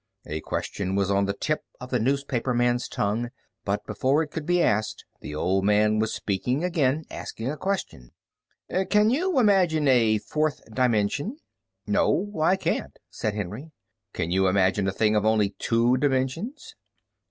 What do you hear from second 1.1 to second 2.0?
on the tip of the